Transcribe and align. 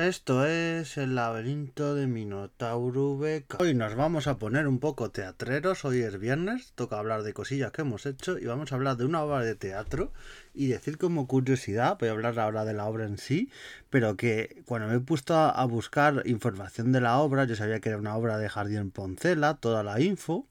Esto 0.00 0.46
es 0.46 0.96
el 0.96 1.14
laberinto 1.14 1.94
de 1.94 2.06
Minotauro 2.06 3.18
Beca. 3.18 3.58
Hoy 3.60 3.74
nos 3.74 3.94
vamos 3.96 4.28
a 4.28 4.38
poner 4.38 4.66
un 4.66 4.78
poco 4.78 5.10
teatreros, 5.10 5.84
hoy 5.84 6.00
es 6.00 6.18
viernes, 6.18 6.72
toca 6.74 6.98
hablar 6.98 7.22
de 7.22 7.34
cosillas 7.34 7.70
que 7.70 7.82
hemos 7.82 8.06
hecho 8.06 8.38
y 8.38 8.46
vamos 8.46 8.72
a 8.72 8.76
hablar 8.76 8.96
de 8.96 9.04
una 9.04 9.22
obra 9.22 9.40
de 9.40 9.56
teatro 9.56 10.10
y 10.54 10.66
decir 10.66 10.98
como 10.98 11.26
curiosidad, 11.26 11.96
voy 11.98 12.08
a 12.08 12.12
hablar 12.12 12.38
ahora 12.38 12.64
de 12.64 12.74
la 12.74 12.86
obra 12.86 13.04
en 13.04 13.18
sí, 13.18 13.50
pero 13.88 14.16
que 14.16 14.62
cuando 14.66 14.88
me 14.88 14.96
he 14.96 15.00
puesto 15.00 15.34
a 15.34 15.64
buscar 15.64 16.22
información 16.26 16.92
de 16.92 17.00
la 17.00 17.18
obra, 17.18 17.44
yo 17.44 17.56
sabía 17.56 17.80
que 17.80 17.88
era 17.88 17.98
una 17.98 18.16
obra 18.16 18.38
de 18.38 18.48
Jardín 18.48 18.90
Poncela, 18.90 19.54
toda 19.54 19.82
la 19.82 20.00
info, 20.00 20.46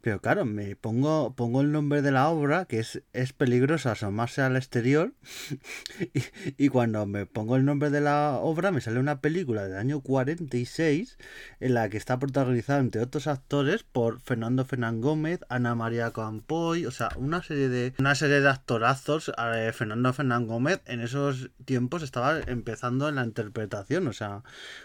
pero 0.00 0.20
claro, 0.20 0.44
me 0.44 0.76
pongo, 0.76 1.34
pongo 1.34 1.60
el 1.60 1.72
nombre 1.72 2.02
de 2.02 2.10
la 2.10 2.28
obra, 2.28 2.64
que 2.66 2.78
es, 2.78 3.02
es 3.12 3.32
peligroso 3.32 3.90
asomarse 3.90 4.42
al 4.42 4.56
exterior, 4.56 5.12
y, 6.00 6.22
y 6.64 6.68
cuando 6.68 7.06
me 7.06 7.26
pongo 7.26 7.56
el 7.56 7.64
nombre 7.64 7.90
de 7.90 8.00
la 8.00 8.38
obra 8.40 8.70
me 8.70 8.80
sale 8.80 8.98
una 8.98 9.20
película 9.20 9.66
del 9.66 9.76
año 9.76 10.00
46 10.00 11.18
en 11.60 11.74
la 11.74 11.88
que 11.88 11.96
está 11.96 12.18
protagonizada 12.18 12.80
entre 12.80 13.00
otros 13.00 13.26
actores 13.26 13.82
por 13.82 14.20
Fernando 14.20 14.64
Fernán 14.64 15.00
Gómez, 15.00 15.40
Ana 15.48 15.74
María 15.74 16.12
Campoy, 16.12 16.86
o 16.86 16.90
sea, 16.90 17.10
una 17.16 17.42
serie 17.42 17.68
de 17.68 17.94
una 17.98 18.14
serie 18.14 18.40
de 18.40 18.48
actorazos 18.48 19.32
Fernando 19.72 20.12
Fernán 20.12 20.46
Gómez 20.46 20.80
en 20.86 21.00
esos 21.00 21.50
tiempos 21.64 22.02
estaba 22.02 22.40
empezando 22.40 23.08
en 23.08 23.16
la 23.16 23.24
interpretación, 23.24 24.06
o 24.08 24.12
sea, 24.12 24.42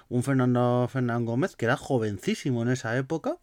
un 0.08 0.24
Fernando 0.24 0.88
Fernán 0.92 1.26
Gómez 1.26 1.56
que 1.56 1.66
era 1.66 1.78
jovencísimo 1.78 2.62
en 2.62 2.70
esa 2.70 2.98
época 2.98 3.38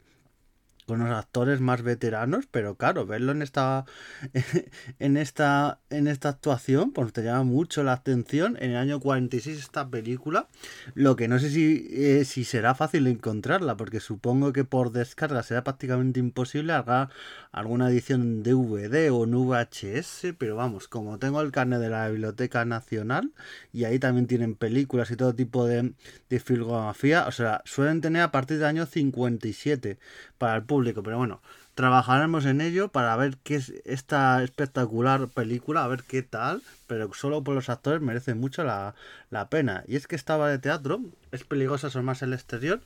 con 0.86 1.00
los 1.00 1.10
actores 1.10 1.60
más 1.60 1.82
veteranos, 1.82 2.46
pero 2.50 2.76
claro, 2.76 3.06
verlo 3.06 3.32
en 3.32 3.42
esta 3.42 3.84
en 4.98 5.16
esta 5.16 5.80
en 5.90 6.06
esta 6.06 6.28
actuación 6.30 6.92
pues 6.92 7.12
te 7.12 7.22
llama 7.22 7.44
mucho 7.44 7.82
la 7.82 7.92
atención. 7.92 8.56
En 8.60 8.70
el 8.70 8.76
año 8.76 9.00
46 9.00 9.58
esta 9.58 9.88
película, 9.88 10.48
lo 10.94 11.16
que 11.16 11.28
no 11.28 11.38
sé 11.38 11.50
si, 11.50 11.88
eh, 11.90 12.24
si 12.24 12.44
será 12.44 12.74
fácil 12.74 13.06
encontrarla, 13.06 13.76
porque 13.76 14.00
supongo 14.00 14.52
que 14.52 14.64
por 14.64 14.92
descarga 14.92 15.42
será 15.42 15.64
prácticamente 15.64 16.20
imposible 16.20 16.72
haga 16.72 17.10
alguna 17.52 17.88
edición 17.90 18.42
DVD 18.42 19.10
o 19.10 19.24
en 19.24 19.34
VHS, 19.34 20.34
pero 20.38 20.56
vamos, 20.56 20.88
como 20.88 21.18
tengo 21.18 21.40
el 21.40 21.52
carnet 21.52 21.80
de 21.80 21.88
la 21.90 22.08
Biblioteca 22.08 22.64
Nacional 22.64 23.32
y 23.72 23.84
ahí 23.84 23.98
también 23.98 24.26
tienen 24.26 24.54
películas 24.54 25.10
y 25.10 25.16
todo 25.16 25.34
tipo 25.34 25.66
de, 25.66 25.94
de 26.28 26.40
filmografía, 26.40 27.26
o 27.26 27.32
sea, 27.32 27.62
suelen 27.64 28.00
tener 28.00 28.22
a 28.22 28.30
partir 28.30 28.58
del 28.58 28.66
año 28.66 28.86
57 28.86 29.98
para 30.38 30.56
el 30.56 30.64
público, 30.64 30.75
pero 30.84 31.18
bueno, 31.18 31.40
trabajaremos 31.74 32.44
en 32.46 32.60
ello 32.60 32.88
para 32.88 33.16
ver 33.16 33.36
qué 33.42 33.56
es 33.56 33.72
esta 33.84 34.42
espectacular 34.42 35.28
película, 35.28 35.84
a 35.84 35.88
ver 35.88 36.02
qué 36.02 36.22
tal, 36.22 36.62
pero 36.86 37.12
solo 37.14 37.42
por 37.44 37.54
los 37.54 37.68
actores 37.68 38.00
merece 38.00 38.34
mucho 38.34 38.64
la, 38.64 38.94
la 39.30 39.48
pena. 39.48 39.84
Y 39.86 39.96
es 39.96 40.06
que 40.06 40.16
estaba 40.16 40.48
de 40.48 40.58
teatro, 40.58 41.00
es 41.32 41.44
peligrosa 41.44 41.90
más 42.02 42.22
el 42.22 42.32
exterior, 42.32 42.80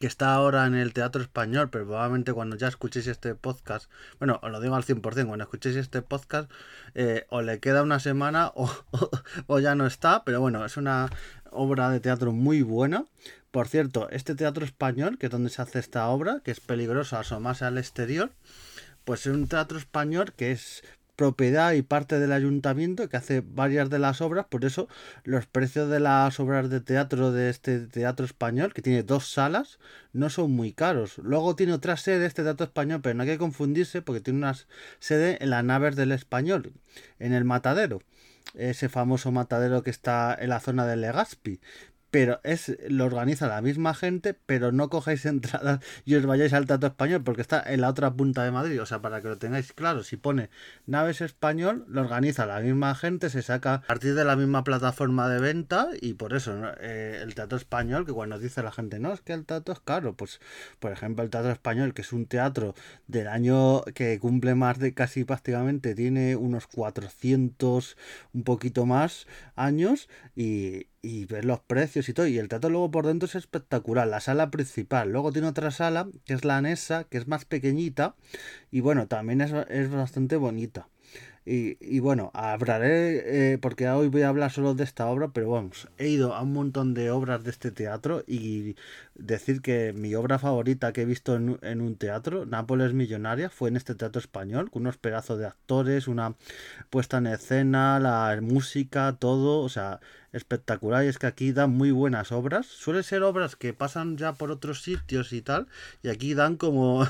que 0.00 0.06
está 0.06 0.34
ahora 0.34 0.66
en 0.66 0.74
el 0.74 0.92
Teatro 0.92 1.22
Español, 1.22 1.70
pero 1.70 1.86
probablemente 1.86 2.32
cuando 2.32 2.56
ya 2.56 2.68
escuchéis 2.68 3.06
este 3.06 3.34
podcast, 3.34 3.90
bueno, 4.18 4.40
os 4.42 4.50
lo 4.50 4.60
digo 4.60 4.74
al 4.74 4.84
100%, 4.84 5.00
cuando 5.26 5.44
escuchéis 5.44 5.76
este 5.76 6.02
podcast, 6.02 6.50
eh, 6.94 7.26
o 7.30 7.42
le 7.42 7.60
queda 7.60 7.82
una 7.82 8.00
semana 8.00 8.52
o, 8.54 8.70
o, 9.46 9.58
ya 9.60 9.74
no 9.74 9.86
está, 9.86 10.24
pero 10.24 10.40
bueno, 10.40 10.64
es 10.64 10.76
una 10.76 11.10
obra 11.54 11.90
de 11.90 12.00
teatro 12.00 12.32
muy 12.32 12.62
buena. 12.62 13.06
Por 13.50 13.68
cierto, 13.68 14.08
este 14.10 14.34
Teatro 14.34 14.64
Español, 14.64 15.16
que 15.16 15.26
es 15.26 15.32
donde 15.32 15.50
se 15.50 15.62
hace 15.62 15.78
esta 15.78 16.08
obra, 16.08 16.40
que 16.44 16.50
es 16.50 16.60
peligroso 16.60 17.16
asomarse 17.16 17.64
al 17.64 17.78
exterior, 17.78 18.32
pues 19.04 19.26
es 19.26 19.32
un 19.32 19.46
teatro 19.46 19.78
español 19.78 20.32
que 20.36 20.50
es 20.50 20.82
propiedad 21.16 21.72
y 21.72 21.82
parte 21.82 22.18
del 22.18 22.32
ayuntamiento 22.32 23.08
que 23.08 23.16
hace 23.16 23.42
varias 23.46 23.88
de 23.90 24.00
las 24.00 24.20
obras, 24.20 24.46
por 24.46 24.64
eso 24.64 24.88
los 25.22 25.46
precios 25.46 25.88
de 25.88 26.00
las 26.00 26.40
obras 26.40 26.68
de 26.70 26.80
teatro 26.80 27.30
de 27.30 27.50
este 27.50 27.86
teatro 27.86 28.26
español, 28.26 28.74
que 28.74 28.82
tiene 28.82 29.04
dos 29.04 29.28
salas, 29.28 29.78
no 30.12 30.30
son 30.30 30.50
muy 30.50 30.72
caros. 30.72 31.18
Luego 31.18 31.54
tiene 31.54 31.72
otra 31.72 31.96
sede 31.96 32.26
este 32.26 32.42
teatro 32.42 32.66
español, 32.66 33.00
pero 33.02 33.14
no 33.14 33.22
hay 33.22 33.28
que 33.28 33.38
confundirse 33.38 34.02
porque 34.02 34.20
tiene 34.20 34.40
una 34.40 34.56
sede 34.98 35.38
en 35.40 35.50
las 35.50 35.64
naves 35.64 35.94
del 35.96 36.12
español, 36.12 36.72
en 37.18 37.32
el 37.32 37.44
matadero 37.44 38.02
ese 38.54 38.88
famoso 38.88 39.32
matadero 39.32 39.82
que 39.82 39.90
está 39.90 40.36
en 40.38 40.50
la 40.50 40.60
zona 40.60 40.86
de 40.86 40.96
Legazpi 40.96 41.60
pero 42.14 42.38
es 42.44 42.76
lo 42.88 43.06
organiza 43.06 43.48
la 43.48 43.60
misma 43.60 43.92
gente, 43.92 44.34
pero 44.34 44.70
no 44.70 44.88
cojáis 44.88 45.26
entradas 45.26 45.80
y 46.04 46.14
os 46.14 46.24
vayáis 46.24 46.52
al 46.52 46.64
Teatro 46.64 46.90
Español 46.90 47.24
porque 47.24 47.42
está 47.42 47.60
en 47.66 47.80
la 47.80 47.88
otra 47.88 48.12
punta 48.14 48.44
de 48.44 48.52
Madrid, 48.52 48.80
o 48.80 48.86
sea, 48.86 49.02
para 49.02 49.20
que 49.20 49.26
lo 49.26 49.36
tengáis 49.36 49.72
claro, 49.72 50.04
si 50.04 50.16
pone 50.16 50.48
Naves 50.86 51.20
Español, 51.22 51.84
lo 51.88 52.02
organiza 52.02 52.46
la 52.46 52.60
misma 52.60 52.94
gente, 52.94 53.30
se 53.30 53.42
saca 53.42 53.74
a 53.74 53.80
partir 53.80 54.14
de 54.14 54.24
la 54.24 54.36
misma 54.36 54.62
plataforma 54.62 55.28
de 55.28 55.40
venta 55.40 55.88
y 56.00 56.14
por 56.14 56.34
eso 56.34 56.54
eh, 56.80 57.18
el 57.20 57.34
Teatro 57.34 57.58
Español, 57.58 58.06
que 58.06 58.12
cuando 58.12 58.38
dice 58.38 58.62
la 58.62 58.70
gente, 58.70 59.00
no, 59.00 59.12
es 59.12 59.20
que 59.20 59.32
el 59.32 59.44
teatro 59.44 59.74
es 59.74 59.80
caro, 59.80 60.14
pues 60.14 60.40
por 60.78 60.92
ejemplo 60.92 61.24
el 61.24 61.30
Teatro 61.30 61.50
Español, 61.50 61.94
que 61.94 62.02
es 62.02 62.12
un 62.12 62.26
teatro 62.26 62.76
del 63.08 63.26
año 63.26 63.82
que 63.92 64.20
cumple 64.20 64.54
más 64.54 64.78
de 64.78 64.94
casi 64.94 65.24
prácticamente, 65.24 65.96
tiene 65.96 66.36
unos 66.36 66.68
400, 66.68 67.96
un 68.32 68.44
poquito 68.44 68.86
más 68.86 69.26
años 69.56 70.08
y, 70.36 70.86
y 71.04 71.26
ver 71.26 71.44
los 71.44 71.60
precios 71.60 72.08
y 72.08 72.14
todo. 72.14 72.26
Y 72.26 72.38
el 72.38 72.48
teatro 72.48 72.70
luego 72.70 72.90
por 72.90 73.06
dentro 73.06 73.26
es 73.26 73.34
espectacular. 73.34 74.06
La 74.08 74.20
sala 74.20 74.50
principal. 74.50 75.10
Luego 75.12 75.32
tiene 75.32 75.48
otra 75.48 75.70
sala, 75.70 76.08
que 76.24 76.34
es 76.34 76.44
la 76.44 76.56
anesa, 76.56 77.04
que 77.04 77.18
es 77.18 77.28
más 77.28 77.44
pequeñita. 77.44 78.16
Y 78.70 78.80
bueno, 78.80 79.06
también 79.06 79.40
es, 79.40 79.52
es 79.68 79.90
bastante 79.90 80.36
bonita. 80.36 80.88
Y, 81.46 82.00
bueno, 82.00 82.30
hablaré, 82.32 83.52
eh, 83.52 83.58
porque 83.58 83.86
hoy 83.90 84.08
voy 84.08 84.22
a 84.22 84.30
hablar 84.30 84.50
solo 84.50 84.74
de 84.74 84.82
esta 84.82 85.06
obra, 85.08 85.28
pero 85.28 85.50
vamos, 85.50 85.88
he 85.98 86.08
ido 86.08 86.34
a 86.34 86.40
un 86.40 86.54
montón 86.54 86.94
de 86.94 87.10
obras 87.10 87.44
de 87.44 87.50
este 87.50 87.70
teatro 87.70 88.24
y 88.26 88.76
decir 89.14 89.60
que 89.60 89.92
mi 89.92 90.14
obra 90.14 90.38
favorita 90.38 90.94
que 90.94 91.02
he 91.02 91.04
visto 91.04 91.36
en, 91.36 91.58
en 91.60 91.82
un 91.82 91.96
teatro, 91.96 92.46
Nápoles 92.46 92.94
Millonaria, 92.94 93.50
fue 93.50 93.68
en 93.68 93.76
este 93.76 93.94
teatro 93.94 94.20
español, 94.20 94.70
con 94.70 94.82
unos 94.82 94.96
pedazos 94.96 95.38
de 95.38 95.46
actores, 95.46 96.08
una 96.08 96.34
puesta 96.88 97.18
en 97.18 97.26
escena, 97.26 98.00
la 98.00 98.38
música, 98.40 99.16
todo, 99.18 99.60
o 99.60 99.68
sea, 99.68 100.00
espectacular 100.34 101.04
y 101.04 101.08
es 101.08 101.18
que 101.18 101.26
aquí 101.26 101.52
dan 101.52 101.70
muy 101.70 101.90
buenas 101.92 102.32
obras. 102.32 102.66
Suelen 102.66 103.04
ser 103.04 103.22
obras 103.22 103.56
que 103.56 103.72
pasan 103.72 104.18
ya 104.18 104.34
por 104.34 104.50
otros 104.50 104.82
sitios 104.82 105.32
y 105.32 105.40
tal, 105.40 105.68
y 106.02 106.08
aquí 106.08 106.34
dan 106.34 106.56
como 106.56 107.08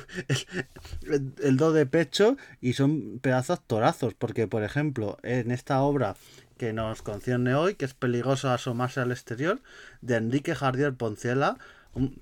el, 1.43 1.57
do 1.57 1.73
de 1.73 1.87
pecho 1.87 2.37
y 2.61 2.75
son 2.75 3.19
pedazos 3.21 3.61
torazos, 3.67 4.15
porque 4.15 4.47
por 4.47 4.63
ejemplo, 4.63 5.19
en 5.23 5.51
esta 5.51 5.81
obra 5.81 6.17
que 6.59 6.73
nos 6.73 7.03
concierne 7.03 7.55
hoy, 7.55 7.75
que 7.75 7.87
es 7.87 7.95
peligroso 7.95 8.51
asomarse 8.51 9.01
al 9.01 9.11
exterior, 9.11 9.61
de 10.03 10.17
Enrique 10.17 10.55
Jardier 10.55 10.95
Poncela, 10.95 11.59
un, 11.95 12.21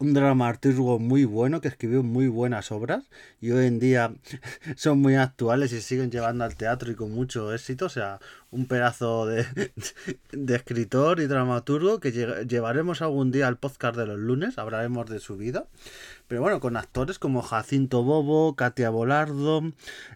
un 0.00 0.14
dramaturgo 0.14 0.98
muy 0.98 1.24
bueno 1.24 1.60
que 1.60 1.68
escribió 1.68 2.02
muy 2.02 2.26
buenas 2.26 2.72
obras 2.72 3.04
y 3.40 3.50
hoy 3.50 3.66
en 3.66 3.78
día 3.78 4.14
son 4.76 5.00
muy 5.00 5.16
actuales 5.16 5.72
y 5.72 5.80
siguen 5.80 6.10
llevando 6.10 6.44
al 6.44 6.56
teatro 6.56 6.90
y 6.90 6.94
con 6.94 7.12
mucho 7.12 7.52
éxito. 7.52 7.86
O 7.86 7.90
sea, 7.90 8.18
un 8.52 8.66
pedazo 8.66 9.26
de, 9.26 9.44
de 10.32 10.54
escritor 10.54 11.20
y 11.20 11.26
dramaturgo 11.26 12.00
que 12.00 12.12
llevaremos 12.46 13.02
algún 13.02 13.32
día 13.32 13.48
al 13.48 13.56
podcast 13.56 13.96
de 13.96 14.06
los 14.06 14.18
lunes, 14.18 14.58
hablaremos 14.58 15.10
de 15.10 15.18
su 15.18 15.36
vida. 15.36 15.66
Pero 16.28 16.42
bueno, 16.42 16.60
con 16.60 16.76
actores 16.76 17.18
como 17.18 17.42
Jacinto 17.42 18.04
Bobo, 18.04 18.54
Katia 18.54 18.90
Bolardo, 18.90 19.62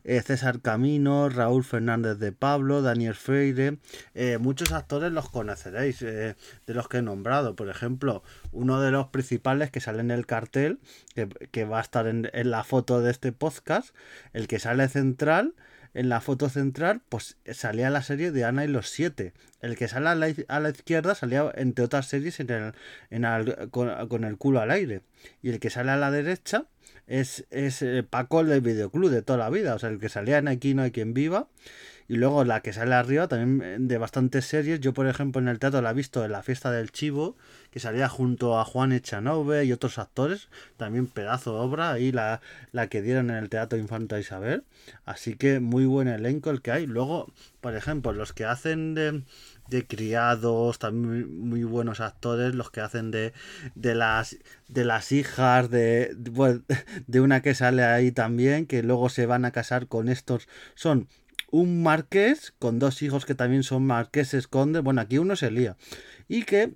eh, 0.04 0.22
César 0.22 0.60
Camino, 0.60 1.28
Raúl 1.28 1.64
Fernández 1.64 2.18
de 2.18 2.32
Pablo, 2.32 2.80
Daniel 2.80 3.14
Freire. 3.14 3.78
Eh, 4.14 4.38
muchos 4.38 4.72
actores 4.72 5.12
los 5.12 5.28
conoceréis, 5.28 6.00
eh, 6.02 6.36
de 6.66 6.74
los 6.74 6.88
que 6.88 6.98
he 6.98 7.02
nombrado. 7.02 7.56
Por 7.56 7.68
ejemplo, 7.68 8.22
uno 8.52 8.80
de 8.80 8.90
los 8.92 9.08
principales 9.08 9.70
que 9.70 9.80
sale 9.80 10.00
en 10.00 10.10
el 10.10 10.26
cartel, 10.26 10.78
que, 11.14 11.28
que 11.28 11.64
va 11.64 11.78
a 11.78 11.82
estar 11.82 12.06
en, 12.06 12.30
en 12.32 12.50
la 12.50 12.64
foto 12.64 13.00
de 13.00 13.10
este 13.10 13.32
podcast, 13.32 13.94
el 14.32 14.46
que 14.46 14.58
sale 14.58 14.88
central 14.88 15.54
en 15.96 16.10
la 16.10 16.20
foto 16.20 16.50
central, 16.50 17.00
pues 17.08 17.38
salía 17.50 17.88
la 17.88 18.02
serie 18.02 18.30
de 18.30 18.44
Ana 18.44 18.66
y 18.66 18.68
los 18.68 18.90
siete. 18.90 19.32
El 19.62 19.76
que 19.76 19.88
sale 19.88 20.10
a 20.10 20.14
la, 20.14 20.68
izquierda 20.68 21.14
salía, 21.14 21.50
entre 21.54 21.86
otras 21.86 22.06
series, 22.06 22.38
en 22.38 22.50
el, 22.50 22.74
en 23.08 23.70
con, 23.70 24.24
el 24.24 24.36
culo 24.36 24.60
al 24.60 24.70
aire. 24.70 25.00
Y 25.40 25.48
el 25.48 25.58
que 25.58 25.70
sale 25.70 25.92
a 25.92 25.96
la 25.96 26.10
derecha 26.10 26.66
es, 27.06 27.46
es 27.50 27.82
eh, 27.82 28.02
Paco 28.02 28.40
el 28.40 28.48
del 28.48 28.60
videoclub 28.60 29.10
de 29.10 29.22
toda 29.22 29.38
la 29.38 29.50
vida. 29.50 29.74
O 29.74 29.78
sea, 29.78 29.90
el 29.90 29.98
que 29.98 30.08
salía 30.08 30.38
en 30.38 30.48
Aquí 30.48 30.74
no 30.74 30.82
hay 30.82 30.90
quien 30.90 31.14
viva. 31.14 31.48
Y 32.08 32.16
luego 32.16 32.44
la 32.44 32.60
que 32.60 32.72
sale 32.72 32.94
arriba 32.94 33.26
también 33.26 33.62
eh, 33.62 33.76
de 33.80 33.98
bastantes 33.98 34.44
series. 34.44 34.80
Yo, 34.80 34.94
por 34.94 35.08
ejemplo, 35.08 35.40
en 35.40 35.48
el 35.48 35.58
teatro 35.58 35.82
la 35.82 35.90
he 35.90 35.94
visto 35.94 36.24
en 36.24 36.32
la 36.32 36.42
fiesta 36.42 36.70
del 36.70 36.92
Chivo, 36.92 37.36
que 37.70 37.80
salía 37.80 38.08
junto 38.08 38.60
a 38.60 38.64
Juan 38.64 38.92
Echanove 38.92 39.64
y 39.64 39.72
otros 39.72 39.98
actores. 39.98 40.48
También 40.76 41.06
pedazo 41.06 41.54
de 41.54 41.60
obra. 41.60 41.92
Ahí 41.92 42.12
la, 42.12 42.40
la 42.72 42.88
que 42.88 43.02
dieron 43.02 43.30
en 43.30 43.36
el 43.36 43.48
Teatro 43.48 43.78
Infanta 43.78 44.20
Isabel. 44.20 44.64
Así 45.04 45.34
que 45.34 45.58
muy 45.58 45.84
buen 45.84 46.06
elenco 46.06 46.50
el 46.50 46.62
que 46.62 46.70
hay. 46.70 46.86
Luego, 46.86 47.32
por 47.60 47.74
ejemplo, 47.74 48.12
los 48.12 48.32
que 48.32 48.44
hacen 48.44 48.94
de, 48.94 49.22
de 49.68 49.86
criados, 49.86 50.78
también 50.78 51.38
muy, 51.38 51.64
buenos 51.64 52.00
actores, 52.00 52.54
los 52.54 52.70
que 52.70 52.80
hacen 52.80 53.10
de, 53.10 53.32
de, 53.74 53.94
las, 53.94 54.36
de 54.68 54.84
las 54.84 55.12
hijas 55.12 55.70
de, 55.70 56.12
de, 56.16 56.60
de 57.06 57.20
una 57.20 57.42
que 57.42 57.54
sale 57.54 57.84
ahí 57.84 58.12
también, 58.12 58.66
que 58.66 58.82
luego 58.82 59.08
se 59.08 59.26
van 59.26 59.44
a 59.44 59.50
casar 59.50 59.86
con 59.88 60.08
estos, 60.08 60.48
son 60.74 61.08
un 61.50 61.82
marqués 61.82 62.52
con 62.58 62.78
dos 62.78 63.02
hijos 63.02 63.24
que 63.24 63.34
también 63.34 63.62
son 63.62 63.86
marqueses 63.86 64.48
condes. 64.48 64.82
Bueno, 64.82 65.00
aquí 65.00 65.18
uno 65.18 65.36
se 65.36 65.50
lía. 65.50 65.76
Y 66.28 66.44
que 66.44 66.74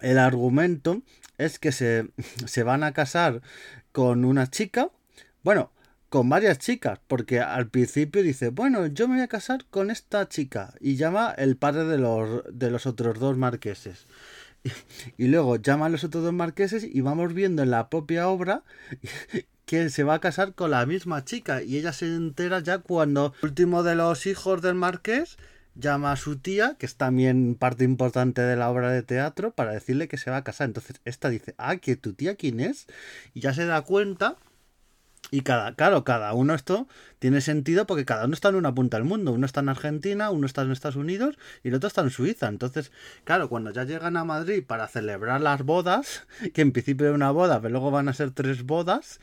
el 0.00 0.18
argumento 0.18 1.02
es 1.38 1.58
que 1.58 1.72
se, 1.72 2.08
se 2.46 2.62
van 2.62 2.84
a 2.84 2.92
casar 2.92 3.42
con 3.92 4.24
una 4.24 4.50
chica. 4.50 4.90
Bueno, 5.42 5.72
con 6.16 6.30
varias 6.30 6.58
chicas, 6.58 6.98
porque 7.08 7.40
al 7.40 7.68
principio 7.68 8.22
dice, 8.22 8.48
bueno, 8.48 8.86
yo 8.86 9.06
me 9.06 9.16
voy 9.16 9.22
a 9.22 9.28
casar 9.28 9.66
con 9.68 9.90
esta 9.90 10.26
chica 10.30 10.72
y 10.80 10.96
llama 10.96 11.34
el 11.36 11.58
padre 11.58 11.84
de 11.84 11.98
los, 11.98 12.42
de 12.50 12.70
los 12.70 12.86
otros 12.86 13.18
dos 13.18 13.36
marqueses. 13.36 14.06
Y, 15.18 15.26
luego 15.26 15.56
llama 15.56 15.86
a 15.86 15.88
los 15.90 16.04
otros 16.04 16.24
dos 16.24 16.32
marqueses 16.32 16.84
y 16.84 17.02
vamos 17.02 17.34
viendo 17.34 17.62
en 17.62 17.70
la 17.70 17.90
propia 17.90 18.28
obra 18.28 18.62
que 19.66 19.90
se 19.90 20.04
va 20.04 20.14
a 20.14 20.20
casar 20.20 20.54
con 20.54 20.70
la 20.70 20.86
misma 20.86 21.22
chica 21.22 21.62
y 21.62 21.76
ella 21.76 21.92
se 21.92 22.06
entera 22.06 22.60
ya 22.60 22.78
cuando 22.78 23.34
el 23.42 23.50
último 23.50 23.82
de 23.82 23.94
los 23.94 24.24
hijos 24.24 24.62
del 24.62 24.74
marqués 24.74 25.36
llama 25.74 26.12
a 26.12 26.16
su 26.16 26.38
tía, 26.38 26.76
que 26.78 26.86
es 26.86 26.96
también 26.96 27.56
parte 27.56 27.84
importante 27.84 28.40
de 28.40 28.56
la 28.56 28.70
obra 28.70 28.90
de 28.90 29.02
teatro, 29.02 29.50
para 29.50 29.72
decirle 29.72 30.08
que 30.08 30.16
se 30.16 30.30
va 30.30 30.38
a 30.38 30.44
casar. 30.44 30.68
Entonces 30.68 30.96
esta 31.04 31.28
dice, 31.28 31.54
ah, 31.58 31.76
que 31.76 31.96
tu 31.96 32.14
tía 32.14 32.36
quién 32.36 32.60
es, 32.60 32.86
y 33.34 33.40
ya 33.40 33.52
se 33.52 33.66
da 33.66 33.82
cuenta 33.82 34.38
y 35.30 35.40
cada, 35.40 35.74
claro, 35.74 36.04
cada 36.04 36.32
uno 36.34 36.54
esto 36.54 36.86
tiene 37.18 37.40
sentido 37.40 37.86
porque 37.86 38.04
cada 38.04 38.26
uno 38.26 38.34
está 38.34 38.50
en 38.50 38.54
una 38.56 38.74
punta 38.74 38.96
del 38.96 39.06
mundo. 39.06 39.32
Uno 39.32 39.46
está 39.46 39.60
en 39.60 39.68
Argentina, 39.68 40.30
uno 40.30 40.46
está 40.46 40.62
en 40.62 40.70
Estados 40.70 40.96
Unidos 40.96 41.36
y 41.64 41.68
el 41.68 41.74
otro 41.74 41.88
está 41.88 42.02
en 42.02 42.10
Suiza. 42.10 42.48
Entonces, 42.48 42.92
claro, 43.24 43.48
cuando 43.48 43.70
ya 43.70 43.84
llegan 43.84 44.16
a 44.16 44.24
Madrid 44.24 44.62
para 44.64 44.86
celebrar 44.86 45.40
las 45.40 45.62
bodas, 45.62 46.26
que 46.54 46.62
en 46.62 46.72
principio 46.72 47.08
es 47.08 47.14
una 47.14 47.30
boda, 47.30 47.60
pero 47.60 47.72
luego 47.72 47.90
van 47.90 48.08
a 48.08 48.14
ser 48.14 48.30
tres 48.30 48.64
bodas, 48.64 49.20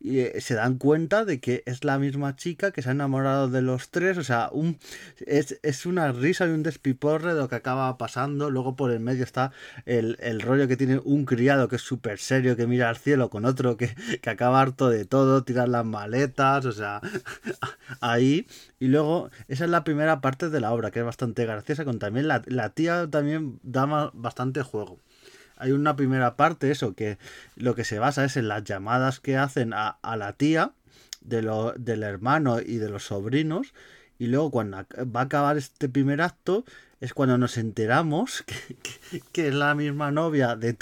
y 0.00 0.20
eh, 0.20 0.40
se 0.40 0.54
dan 0.54 0.78
cuenta 0.78 1.24
de 1.24 1.40
que 1.40 1.62
es 1.66 1.84
la 1.84 1.98
misma 1.98 2.36
chica 2.36 2.70
que 2.70 2.82
se 2.82 2.88
ha 2.88 2.92
enamorado 2.92 3.48
de 3.48 3.62
los 3.62 3.90
tres. 3.90 4.18
O 4.18 4.24
sea, 4.24 4.50
un, 4.52 4.78
es, 5.26 5.86
una 5.86 6.12
risa 6.12 6.46
y 6.46 6.50
un 6.50 6.62
despiporre 6.62 7.34
de 7.34 7.40
lo 7.40 7.48
que 7.48 7.56
acaba 7.56 7.96
pasando. 7.98 8.50
Luego 8.50 8.76
por 8.76 8.90
el 8.90 9.00
medio 9.00 9.24
está 9.24 9.52
el, 9.84 10.16
rollo 10.40 10.68
que 10.68 10.76
tiene 10.76 11.00
un 11.04 11.24
criado 11.24 11.68
que 11.68 11.76
es 11.76 11.82
súper 11.82 12.18
serio, 12.18 12.56
que 12.56 12.66
mira 12.66 12.88
al 12.88 12.96
cielo, 12.96 13.30
con 13.30 13.44
otro 13.44 13.76
que, 13.76 13.94
que 14.20 14.30
acaba 14.30 14.60
harto 14.60 14.88
de 14.90 15.04
todo, 15.04 15.44
tirar 15.44 15.68
las 15.68 15.84
maletas, 15.84 16.64
o 16.66 16.72
sea, 16.72 17.00
ahí. 18.00 18.46
Y 18.78 18.88
luego, 18.88 19.30
esa 19.48 19.64
es 19.64 19.70
la 19.70 19.84
primera 19.84 20.20
parte 20.20 20.50
de 20.50 20.60
la 20.60 20.72
obra, 20.72 20.90
que 20.90 21.00
es 21.00 21.04
bastante 21.04 21.44
graciosa, 21.46 21.84
con 21.84 21.98
también 21.98 22.28
la, 22.28 22.42
la 22.46 22.70
tía 22.70 23.08
también 23.10 23.58
da 23.62 24.10
bastante 24.14 24.62
juego 24.62 25.00
hay 25.56 25.72
una 25.72 25.96
primera 25.96 26.36
parte, 26.36 26.70
eso, 26.70 26.94
que 26.94 27.18
lo 27.56 27.74
que 27.74 27.84
se 27.84 27.98
basa 27.98 28.24
es 28.24 28.36
en 28.36 28.48
las 28.48 28.64
llamadas 28.64 29.20
que 29.20 29.36
hacen 29.36 29.72
a, 29.72 29.98
la 30.02 30.32
tía 30.34 30.72
de 31.22 31.42
lo, 31.42 31.72
del 31.72 32.02
hermano 32.02 32.60
y 32.60 32.76
de 32.76 32.88
los 32.88 33.04
sobrinos. 33.04 33.74
Y 34.18 34.28
luego 34.28 34.50
cuando 34.50 34.86
va 35.04 35.20
a 35.20 35.24
acabar 35.24 35.56
este 35.56 35.88
primer 35.88 36.22
acto 36.22 36.64
es 37.00 37.12
cuando 37.12 37.38
nos 37.38 37.58
enteramos 37.58 38.44
que, 39.32 39.48
es 39.48 39.54
la 39.54 39.74
misma 39.74 40.10
novia 40.10 40.56
de, 40.56 40.76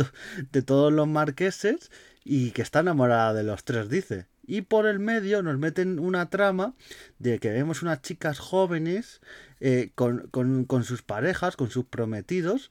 de 0.52 0.62
todos 0.62 0.92
los 0.92 1.08
marqueses 1.08 1.90
y 2.24 2.50
que 2.50 2.62
está 2.62 2.80
enamorada 2.80 3.34
de 3.34 3.42
los 3.42 3.64
tres, 3.64 3.88
dice. 3.88 4.26
Y 4.46 4.62
por 4.62 4.86
el 4.86 4.98
medio 4.98 5.42
nos 5.42 5.58
meten 5.58 5.98
una 5.98 6.28
trama 6.28 6.74
de 7.18 7.38
que 7.38 7.50
vemos 7.50 7.82
unas 7.82 8.02
chicas 8.02 8.38
jóvenes 8.38 9.20
eh, 9.60 9.90
con, 9.94 10.28
con 10.28 10.84
sus 10.84 11.02
parejas, 11.02 11.56
con 11.56 11.70
sus 11.70 11.86
prometidos, 11.86 12.70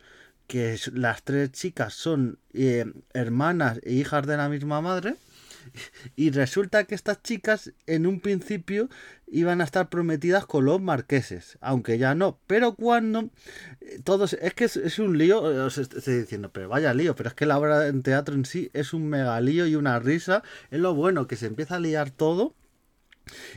que 0.53 0.77
las 0.93 1.23
tres 1.23 1.51
chicas 1.51 1.95
son 1.95 2.37
eh, 2.53 2.85
hermanas 3.15 3.79
e 3.81 3.93
hijas 3.93 4.27
de 4.27 4.37
la 4.37 4.49
misma 4.49 4.81
madre. 4.81 5.15
Y 6.15 6.29
resulta 6.29 6.83
que 6.83 6.93
estas 6.93 7.23
chicas 7.23 7.71
en 7.87 8.05
un 8.05 8.19
principio 8.19 8.87
iban 9.25 9.61
a 9.61 9.63
estar 9.63 9.89
prometidas 9.89 10.45
con 10.45 10.65
los 10.65 10.79
marqueses, 10.79 11.57
aunque 11.59 11.97
ya 11.97 12.13
no. 12.13 12.37
Pero 12.45 12.75
cuando 12.75 13.31
eh, 13.81 13.99
todos, 14.03 14.33
es 14.33 14.53
que 14.53 14.65
es, 14.65 14.99
un 14.99 15.17
lío, 15.17 15.41
os 15.41 15.79
estoy 15.79 16.19
diciendo, 16.19 16.51
pero 16.51 16.69
vaya 16.69 16.93
lío, 16.93 17.15
pero 17.15 17.29
es 17.29 17.35
que 17.35 17.47
la 17.47 17.57
obra 17.57 17.87
en 17.87 18.03
teatro 18.03 18.35
en 18.35 18.45
sí 18.45 18.69
es 18.73 18.93
un 18.93 19.07
mega 19.07 19.41
lío 19.41 19.65
y 19.65 19.75
una 19.75 19.97
risa. 19.97 20.43
Es 20.69 20.79
lo 20.79 20.93
bueno 20.93 21.25
que 21.25 21.35
se 21.35 21.47
empieza 21.47 21.77
a 21.77 21.79
liar 21.79 22.11
todo. 22.11 22.53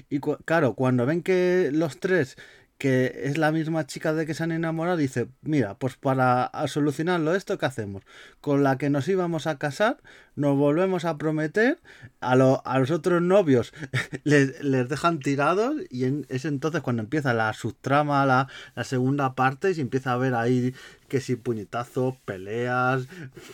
Y 0.08 0.20
claro, 0.20 0.72
cuando 0.72 1.04
ven 1.04 1.22
que 1.22 1.68
los 1.74 2.00
tres 2.00 2.38
que 2.78 3.22
es 3.24 3.38
la 3.38 3.52
misma 3.52 3.86
chica 3.86 4.12
de 4.12 4.26
que 4.26 4.34
se 4.34 4.42
han 4.44 4.52
enamorado, 4.52 4.98
dice, 4.98 5.28
mira, 5.40 5.74
pues 5.78 5.96
para 5.96 6.50
solucionarlo 6.66 7.34
esto, 7.34 7.56
¿qué 7.58 7.66
hacemos? 7.66 8.02
Con 8.40 8.62
la 8.62 8.76
que 8.76 8.90
nos 8.90 9.08
íbamos 9.08 9.46
a 9.46 9.58
casar, 9.58 9.98
nos 10.34 10.56
volvemos 10.56 11.06
a 11.06 11.16
prometer, 11.16 11.80
a, 12.20 12.32
a 12.32 12.78
los 12.78 12.90
otros 12.90 13.22
novios 13.22 13.72
les, 14.24 14.62
les, 14.62 14.88
dejan 14.88 15.20
tirados 15.20 15.76
y 15.90 16.04
es 16.28 16.44
entonces 16.44 16.82
cuando 16.82 17.02
empieza 17.02 17.32
la 17.32 17.52
subtrama, 17.54 18.26
la, 18.26 18.48
la 18.74 18.84
segunda 18.84 19.34
parte 19.34 19.70
y 19.70 19.74
se 19.74 19.80
empieza 19.80 20.12
a 20.12 20.18
ver 20.18 20.34
ahí 20.34 20.74
que 21.08 21.20
si 21.20 21.36
puñetazos, 21.36 22.16
peleas, 22.24 23.06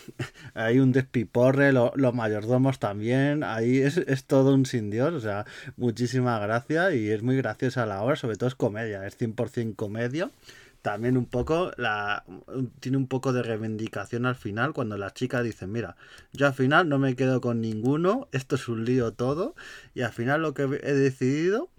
hay 0.55 0.79
un 0.79 0.93
despiporre, 0.93 1.73
los 1.73 2.15
mayordomos 2.15 2.79
también, 2.79 3.45
ahí 3.45 3.79
es, 3.79 3.97
es, 3.97 4.25
todo 4.25 4.55
un 4.55 4.67
sin 4.67 4.91
Dios, 4.91 5.13
o 5.15 5.21
sea, 5.21 5.47
muchísimas 5.77 6.41
gracias 6.41 6.95
y 6.95 7.11
es 7.11 7.23
muy 7.23 7.37
graciosa 7.37 7.87
la 7.87 8.03
obra, 8.03 8.17
sobre 8.17 8.37
todo 8.37 8.49
es 8.49 8.55
comedia, 8.55 9.07
es 9.07 9.19
100% 9.19 9.77
comedia 9.77 10.31
también 10.83 11.17
un 11.17 11.27
poco 11.27 11.71
la 11.77 12.25
tiene 12.81 12.97
un 12.97 13.07
poco 13.07 13.33
de 13.33 13.45
reivindicación 13.45 14.27
al 14.27 14.35
final 14.35 14.73
cuando 14.73 14.99
la 14.99 15.13
chica 15.13 15.43
dice 15.43 15.69
mira 15.69 15.97
yo 16.33 16.49
al 16.49 16.55
final 16.55 16.89
no 16.89 16.99
me 16.99 17.15
quedo 17.15 17.41
con 17.41 17.61
ninguno 17.61 18.29
esto 18.33 18.57
es 18.57 18.69
un 18.69 18.85
lío 18.85 19.13
todo 19.13 19.55
y 19.95 20.03
al 20.03 20.13
final 20.13 20.43
lo 20.43 20.55
que 20.55 20.65
he 20.65 20.95
decidido 20.95 21.71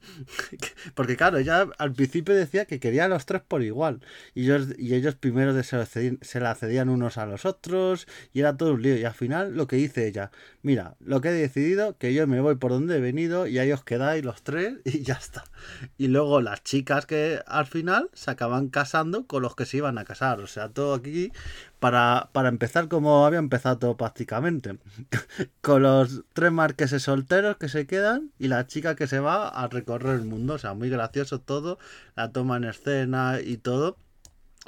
porque 0.96 1.18
claro 1.18 1.38
ella 1.38 1.68
al 1.78 1.94
principio 1.94 2.34
decía 2.34 2.66
que 2.66 2.80
quería 2.80 3.06
a 3.06 3.10
los 3.10 3.26
tres 3.26 3.42
por 3.46 3.62
igual 3.62 4.00
y 4.34 4.46
ellos 4.46 4.70
y 4.78 4.96
ellos 4.96 5.16
primero 5.16 5.62
se, 5.62 6.18
se 6.22 6.40
la 6.40 6.56
cedían 6.56 6.88
unos 6.88 7.18
a 7.18 7.26
los 7.26 7.46
otros 7.46 8.08
y 8.32 8.40
era 8.40 8.56
todo 8.56 8.74
un 8.74 8.82
lío 8.82 8.98
y 8.98 9.04
al 9.04 9.14
final 9.14 9.56
lo 9.56 9.68
que 9.68 9.76
dice 9.76 10.08
ella 10.08 10.32
mira 10.62 10.96
lo 11.02 11.20
que 11.20 11.30
he 11.30 11.34
decidido 11.34 11.98
que 11.98 12.14
yo 12.14 12.26
me 12.26 12.40
voy 12.40 12.56
por 12.56 12.72
donde 12.72 12.98
he 12.98 13.02
venido 13.02 13.48
y 13.48 13.60
ahí 13.60 13.72
os 13.74 13.84
quedáis 13.84 14.24
los 14.24 14.44
tres 14.44 14.76
y 14.86 15.02
ya 15.02 15.16
está 15.16 15.44
y 15.98 16.08
luego 16.08 16.40
las 16.40 16.64
chicas 16.64 17.06
que 17.06 17.42
al 17.46 17.66
final 17.66 18.10
se 18.14 18.32
acaban 18.32 18.70
con 19.28 19.42
los 19.42 19.56
que 19.56 19.66
se 19.66 19.78
iban 19.78 19.98
a 19.98 20.06
casar. 20.06 20.40
O 20.40 20.48
sea, 20.48 20.69
todo 20.69 20.94
aquí 20.94 21.31
para, 21.80 22.30
para 22.31 22.50
empezar 22.50 22.88
como 22.88 23.25
había 23.25 23.40
empezado 23.40 23.78
todo 23.80 23.98
prácticamente. 23.98 24.78
con 25.62 25.84
los 25.84 26.24
tres 26.34 26.51
marqueses 26.51 27.04
solteros 27.04 27.57
que 27.57 27.69
se 27.69 27.88
quedan 27.88 28.31
y 28.40 28.48
la 28.48 28.68
chica 28.68 28.95
que 28.95 29.07
se 29.07 29.19
va 29.19 29.48
a 29.48 29.68
recorrer 29.68 30.16
el 30.16 30.25
mundo. 30.25 30.54
O 30.56 30.57
sea, 30.57 30.74
muy 30.74 30.90
gracioso 30.90 31.40
todo. 31.40 31.80
La 32.16 32.31
toma 32.31 32.57
en 32.57 32.66
escena 32.66 33.40
y 33.44 33.57
todo. 33.57 33.98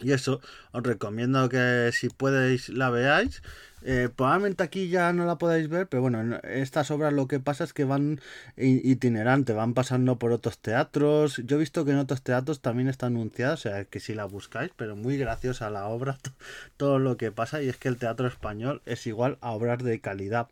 Y 0.02 0.12
eso, 0.12 0.42
os 0.72 0.84
recomiendo 0.84 1.48
que 1.50 1.92
si 1.94 2.10
podéis 2.10 2.70
la 2.70 2.90
veáis. 2.90 3.42
Eh, 3.88 4.10
probablemente 4.14 4.64
aquí 4.64 4.90
ya 4.90 5.14
no 5.14 5.28
la 5.28 5.38
podáis 5.38 5.70
ver, 5.70 5.88
pero 5.88 6.02
bueno, 6.02 6.20
en 6.20 6.40
estas 6.44 6.90
obras 6.90 7.14
lo 7.14 7.28
que 7.28 7.40
pasa 7.40 7.64
es 7.64 7.72
que 7.72 7.86
van 7.86 8.20
itinerantes, 8.58 9.56
van 9.56 9.76
pasando 9.76 10.18
por 10.18 10.32
otros 10.32 10.58
teatros. 10.58 11.40
Yo 11.46 11.58
he 11.58 11.60
visto 11.60 11.86
que 11.86 11.92
en 11.92 12.00
otros 12.00 12.24
teatros 12.24 12.62
también 12.62 12.88
está 12.88 13.06
anunciada, 13.06 13.54
o 13.54 13.58
sea 13.58 13.86
que 13.86 14.00
si 14.00 14.16
la 14.16 14.26
buscáis, 14.26 14.72
pero 14.76 14.96
muy 14.96 15.18
graciosa 15.18 15.70
la 15.70 15.86
obra, 15.86 16.18
todo 16.78 16.98
lo 16.98 17.16
que 17.16 17.32
pasa, 17.32 17.62
y 17.62 17.70
es 17.70 17.78
que 17.78 17.88
el 17.88 17.98
teatro 17.98 18.28
español 18.28 18.82
es 18.88 19.06
igual 19.06 19.38
a 19.42 19.52
obras 19.52 19.84
de 19.84 20.02
calidad. 20.02 20.48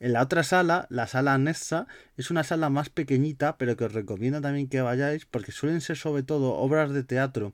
En 0.00 0.12
la 0.12 0.22
otra 0.22 0.42
sala, 0.42 0.86
la 0.90 1.06
sala 1.06 1.34
anexa, 1.34 1.86
es 2.16 2.32
una 2.32 2.42
sala 2.42 2.68
más 2.68 2.90
pequeñita, 2.90 3.58
pero 3.58 3.76
que 3.76 3.84
os 3.84 3.92
recomiendo 3.92 4.40
también 4.40 4.68
que 4.68 4.80
vayáis, 4.80 5.24
porque 5.24 5.52
suelen 5.52 5.82
ser 5.82 5.96
sobre 5.96 6.24
todo 6.24 6.54
obras 6.54 6.90
de 6.90 7.04
teatro 7.04 7.52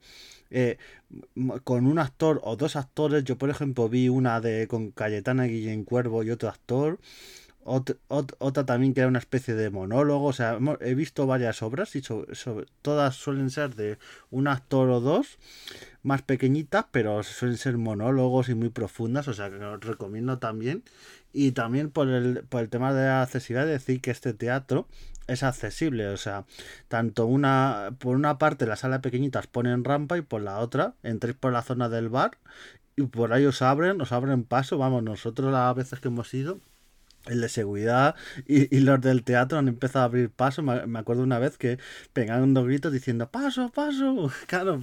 eh, 0.51 0.79
con 1.65 1.87
un 1.87 1.99
actor 1.99 2.41
o 2.45 2.57
dos 2.57 2.77
actores. 2.77 3.25
Yo, 3.25 3.37
por 3.39 3.51
ejemplo, 3.51 3.89
vi 3.89 4.09
una 4.09 4.41
de 4.41 4.67
con 4.69 4.91
Cayetana 4.91 5.45
Guillén 5.45 5.85
Cuervo 5.85 6.23
y 6.23 6.31
otro 6.31 6.49
actor. 6.49 6.99
otra 7.65 8.65
también 8.65 8.95
que 8.95 9.01
era 9.01 9.09
una 9.09 9.19
especie 9.19 9.55
de 9.55 9.71
monólogo. 9.71 10.27
O 10.27 10.33
sea, 10.33 10.59
he 10.81 10.95
visto 10.95 11.27
varias 11.27 11.63
obras 11.63 11.95
y 11.97 12.03
todas 12.83 13.15
suelen 13.17 13.51
ser 13.51 13.75
de 13.75 13.99
un 14.31 14.49
actor 14.49 14.89
o 14.91 15.01
dos, 15.01 15.39
más 16.03 16.23
pequeñitas, 16.23 16.87
pero 16.91 17.23
suelen 17.23 17.59
ser 17.59 17.77
monólogos 17.79 18.49
y 18.49 18.55
muy 18.55 18.71
profundas. 18.71 19.29
O 19.29 19.35
sea, 19.35 19.51
que 19.51 19.57
os 19.57 19.81
recomiendo 19.81 20.39
también. 20.39 20.83
Y 21.41 21.53
también 21.53 21.89
por 21.91 22.09
el, 22.09 22.43
por 22.49 22.63
el 22.63 22.69
tema 22.69 22.93
de 22.93 23.07
la 23.07 23.23
accesibilidad, 23.23 23.65
decir 23.65 24.01
que 24.01 24.11
este 24.11 24.35
teatro 24.35 24.89
es 25.29 25.45
accesible. 25.45 26.09
O 26.09 26.17
sea, 26.17 26.47
tanto 26.89 27.27
una, 27.27 27.95
por 28.01 28.17
una 28.17 28.39
parte 28.39 28.67
la 28.67 28.75
sala 28.75 29.01
pequeñitas 29.03 29.47
ponen 29.47 29.85
rampa 29.85 30.19
y 30.19 30.23
por 30.23 30.43
la 30.43 30.59
otra 30.59 30.95
entréis 31.05 31.37
por 31.37 31.53
la 31.53 31.63
zona 31.63 31.89
del 31.89 32.09
bar 32.09 32.39
y 32.97 33.03
por 33.05 33.33
ahí 33.33 33.47
os 33.47 33.63
abren, 33.63 34.01
os 34.01 34.11
abren 34.11 34.43
paso. 34.43 34.79
Vamos, 34.79 35.05
nosotros 35.05 35.53
las 35.53 35.77
veces 35.77 36.01
que 36.01 36.09
hemos 36.09 36.35
ido, 36.35 36.59
el 37.29 37.41
de 37.41 37.49
seguridad 37.49 38.15
y, 38.47 38.81
los 38.81 39.01
del 39.01 39.23
teatro 39.23 39.59
han 39.59 39.69
empezado 39.69 40.03
a 40.03 40.07
abrir 40.07 40.31
paso. 40.31 40.63
Me, 40.63 40.99
acuerdo 40.99 41.23
una 41.23 41.39
vez 41.39 41.59
que 41.59 41.79
pegaron 42.13 42.55
dos 42.55 42.67
gritos 42.67 42.93
diciendo 42.93 43.31
paso, 43.31 43.71
paso. 43.71 44.31
Claro, 44.47 44.81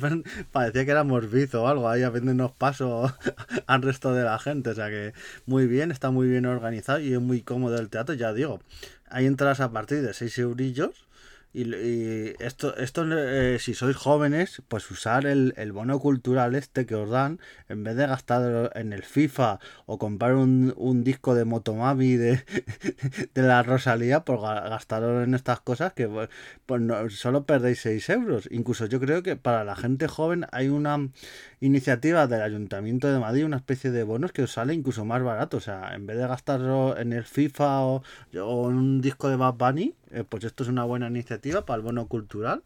parecía 0.52 0.86
que 0.86 0.92
era 0.92 1.04
morbizo 1.04 1.64
o 1.64 1.68
algo 1.68 1.90
ahí 1.90 2.04
abriéndonos 2.04 2.52
paso 2.52 3.12
al 3.68 3.82
resto 3.82 4.14
de 4.14 4.24
la 4.24 4.40
gente. 4.40 4.70
O 4.70 4.76
sea 4.76 4.90
que 4.90 5.14
muy 5.46 5.68
bien, 5.68 5.92
está 5.92 6.12
muy 6.12 6.28
bien 6.28 6.46
organizado 6.46 7.00
y 7.00 7.14
es 7.14 7.22
muy 7.22 7.42
cómodo 7.42 7.78
el 7.80 7.90
teatro, 7.90 8.16
ya 8.16 8.34
digo. 8.34 8.60
Hay 9.10 9.26
entradas 9.26 9.60
a 9.60 9.72
partir 9.72 10.02
de 10.02 10.14
6 10.14 10.38
eurillos 10.40 11.05
Y, 11.56 12.36
esto, 12.44 12.76
esto 12.76 13.06
eh, 13.18 13.60
si 13.60 13.76
sois 13.76 13.96
jóvenes, 13.96 14.62
pues 14.68 14.92
usar 14.92 15.26
el, 15.26 15.54
el, 15.56 15.72
bono 15.72 16.00
cultural 16.00 16.54
este 16.54 16.86
que 16.86 16.96
os 16.96 17.10
dan, 17.10 17.40
en 17.70 17.82
vez 17.86 17.96
de 17.96 18.08
gastar 18.08 18.74
en 18.76 18.92
el 18.92 19.04
FIFA 19.04 19.60
o 19.86 19.98
comprar 19.98 20.36
un, 20.36 20.74
un 20.76 21.06
disco 21.06 21.34
de 21.34 21.46
Motomami 21.46 22.18
de, 22.18 22.44
de 23.34 23.42
la 23.42 23.64
Rosalía, 23.64 24.26
pues 24.26 24.42
gastarlo 24.42 25.24
en 25.24 25.34
estas 25.34 25.62
cosas 25.62 25.94
que 25.94 26.10
pues, 26.10 26.28
pues 26.66 26.82
solo 27.14 27.46
perdéis 27.46 27.80
6 27.80 28.10
euros. 28.10 28.50
Incluso 28.52 28.88
yo 28.88 29.00
creo 29.00 29.24
que 29.24 29.38
para 29.38 29.64
la 29.64 29.78
gente 29.78 30.10
joven 30.10 30.48
hay 30.52 30.68
una 30.68 31.08
iniciativa 31.62 32.28
del 32.28 32.42
Ayuntamiento 32.42 33.08
de 33.10 33.20
Madrid, 33.20 33.46
una 33.46 33.58
especie 33.58 33.92
de 33.92 34.04
bonos 34.04 34.34
que 34.34 34.44
os 34.44 34.52
sale 34.52 34.74
incluso 34.74 35.06
más 35.06 35.24
barato. 35.24 35.56
O 35.56 35.62
sea, 35.62 35.96
en 35.96 36.06
vez 36.06 36.18
de 36.18 36.28
gastarlo 36.28 36.98
en 36.98 37.14
el 37.14 37.24
FIFA 37.24 37.80
o, 37.86 38.04
o 38.44 38.70
en 38.70 38.76
un 38.76 39.02
disco 39.02 39.30
de 39.30 39.38
Bad 39.38 39.54
Bunny, 39.54 39.96
eh, 40.12 40.24
pues 40.28 40.44
esto 40.44 40.64
es 40.64 40.70
una 40.70 40.84
buena 40.84 41.08
iniciativa 41.08 41.45
para 41.52 41.78
el 41.78 41.84
bono 41.84 42.08
cultural. 42.08 42.64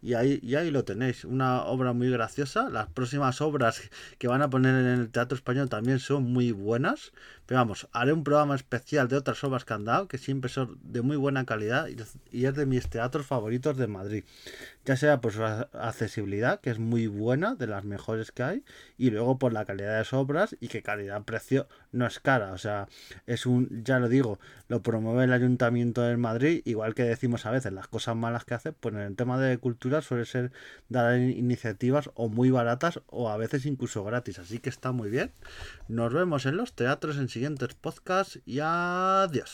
Y 0.00 0.14
ahí, 0.14 0.40
y 0.42 0.56
ahí 0.56 0.70
lo 0.70 0.84
tenéis, 0.84 1.24
una 1.24 1.62
obra 1.62 1.92
muy 1.92 2.10
graciosa. 2.10 2.68
Las 2.70 2.88
próximas 2.88 3.40
obras 3.40 3.80
que 4.18 4.28
van 4.28 4.42
a 4.42 4.50
poner 4.50 4.74
en 4.74 5.00
el 5.00 5.10
Teatro 5.10 5.36
Español 5.36 5.68
también 5.68 6.00
son 6.00 6.24
muy 6.24 6.50
buenas. 6.52 7.12
Vamos, 7.52 7.86
haré 7.92 8.12
un 8.12 8.24
programa 8.24 8.54
especial 8.54 9.08
de 9.08 9.16
otras 9.16 9.44
obras 9.44 9.64
que 9.64 9.74
han 9.74 9.84
dado, 9.84 10.08
que 10.08 10.16
siempre 10.16 10.48
son 10.50 10.78
de 10.82 11.02
muy 11.02 11.16
buena 11.16 11.44
calidad 11.44 11.88
y 12.30 12.46
es 12.46 12.54
de 12.54 12.66
mis 12.66 12.88
teatros 12.88 13.26
favoritos 13.26 13.76
de 13.76 13.86
Madrid. 13.86 14.24
Ya 14.84 14.96
sea 14.96 15.20
por 15.20 15.32
su 15.32 15.44
accesibilidad, 15.44 16.60
que 16.60 16.70
es 16.70 16.78
muy 16.78 17.06
buena, 17.06 17.54
de 17.54 17.66
las 17.66 17.84
mejores 17.84 18.32
que 18.32 18.42
hay, 18.42 18.64
y 18.98 19.10
luego 19.10 19.38
por 19.38 19.52
la 19.52 19.64
calidad 19.64 19.92
de 19.92 19.98
las 19.98 20.12
obras 20.12 20.56
y 20.60 20.68
que 20.68 20.82
calidad-precio 20.82 21.68
no 21.92 22.06
es 22.06 22.18
cara. 22.20 22.52
O 22.52 22.58
sea, 22.58 22.88
es 23.26 23.46
un, 23.46 23.84
ya 23.84 24.00
lo 24.00 24.08
digo, 24.08 24.40
lo 24.68 24.82
promueve 24.82 25.24
el 25.24 25.32
Ayuntamiento 25.32 26.02
de 26.02 26.16
Madrid, 26.16 26.62
igual 26.64 26.94
que 26.94 27.04
decimos 27.04 27.46
a 27.46 27.50
veces 27.50 27.72
las 27.72 27.86
cosas 27.86 28.16
malas 28.16 28.44
que 28.44 28.54
hace, 28.54 28.72
pues 28.72 28.94
en 28.94 29.02
el 29.02 29.14
tema 29.14 29.38
de 29.38 29.58
cultura 29.58 30.00
suele 30.00 30.24
ser 30.24 30.50
dar 30.88 31.18
iniciativas 31.18 32.10
o 32.14 32.28
muy 32.28 32.50
baratas 32.50 33.00
o 33.06 33.30
a 33.30 33.36
veces 33.36 33.66
incluso 33.66 34.02
gratis. 34.02 34.38
Así 34.38 34.58
que 34.58 34.70
está 34.70 34.90
muy 34.90 35.10
bien. 35.10 35.32
Nos 35.86 36.12
vemos 36.12 36.46
en 36.46 36.56
los 36.56 36.72
teatros 36.72 37.18
en 37.18 37.28
siguientes 37.42 37.74
podcasts 37.74 38.38
y 38.46 38.60
adiós. 38.60 39.50